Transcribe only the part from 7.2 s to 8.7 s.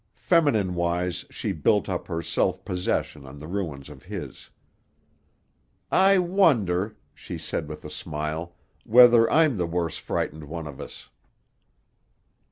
said with a smile,